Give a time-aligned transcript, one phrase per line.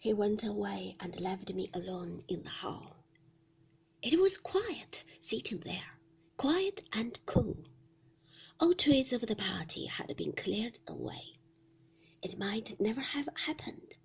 [0.00, 2.98] He went away and left me alone in the hall.
[4.00, 5.98] It was quiet sitting there,
[6.36, 7.64] quiet and cool.
[8.60, 11.40] All trace of the party had been cleared away.
[12.22, 13.96] It might never have happened.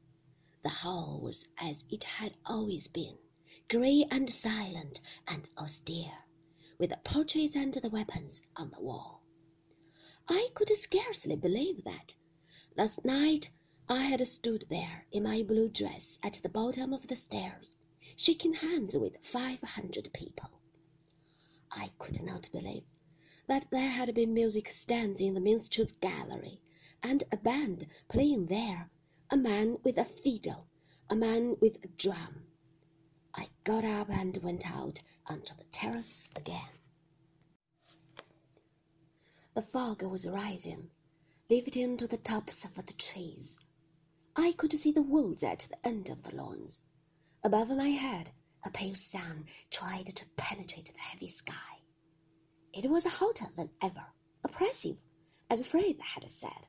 [0.64, 3.20] The hall was as it had always been,
[3.70, 6.26] grey and silent and austere,
[6.80, 9.22] with the portraits and the weapons on the wall.
[10.28, 12.16] I could scarcely believe that.
[12.76, 13.52] Last night
[13.90, 17.76] I had stood there in my blue dress at the bottom of the stairs,
[18.16, 20.50] shaking hands with five hundred people.
[21.72, 22.86] I could not believe
[23.48, 26.62] that there had been music stands in the minstrels' gallery,
[27.02, 28.90] and a band playing there,
[29.30, 30.68] a man with a fiddle,
[31.10, 32.46] a man with a drum.
[33.36, 36.70] I got up and went out onto the terrace again.
[39.56, 40.90] The fog was rising,
[41.50, 43.60] lifting to the tops of the trees.
[44.36, 46.80] I could see the woods at the end of the lawns.
[47.44, 48.32] Above my head,
[48.66, 51.82] a pale sun tried to penetrate the heavy sky.
[52.74, 54.06] It was hotter than ever,
[54.44, 54.98] oppressive,
[55.50, 56.68] as Frith had said.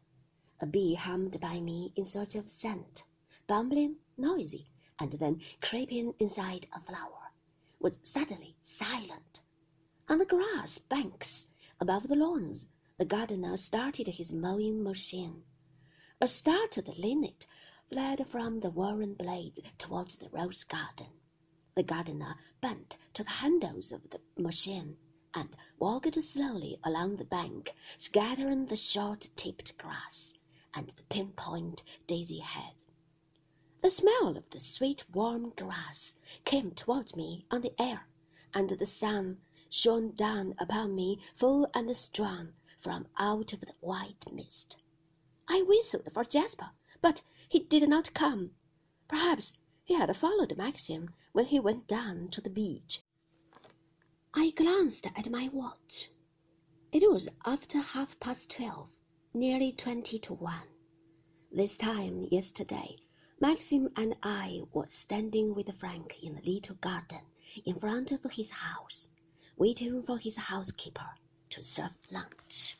[0.60, 3.04] A bee hummed by me in search of scent,
[3.46, 4.68] bumbling, noisy,
[5.00, 7.30] and then creeping inside a flower,
[7.80, 9.40] was suddenly silent.
[10.08, 11.46] On the grass banks
[11.80, 12.66] above the lawns,
[12.98, 15.42] the gardener started his mowing machine.
[16.24, 17.46] A startled linnet
[17.90, 21.08] fled from the warren blades towards the rose garden.
[21.74, 24.96] The gardener bent to the handles of the machine
[25.34, 30.32] and walked slowly along the bank, scattering the short-tipped grass
[30.72, 32.84] and the pinpoint daisy heads.
[33.82, 36.14] The smell of the sweet warm grass
[36.46, 38.08] came towards me on the air,
[38.54, 44.24] and the sun shone down upon me full and strong from out of the white
[44.32, 44.78] mist.
[45.48, 48.52] I whistled for Jasper, but he did not come.
[49.08, 49.52] Perhaps
[49.84, 53.02] he had followed Maxim when he went down to the beach.
[54.32, 56.08] I glanced at my watch.
[56.92, 58.88] It was after half past twelve,
[59.32, 60.68] nearly twenty to one.
[61.52, 62.96] This time yesterday,
[63.40, 67.20] Maxim and I were standing with Frank in the little garden
[67.64, 69.08] in front of his house,
[69.56, 71.10] waiting for his housekeeper
[71.50, 72.78] to serve lunch.